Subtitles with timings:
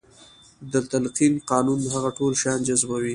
[0.71, 3.09] د تلقين قانون هغه ټول شيان جذبوي.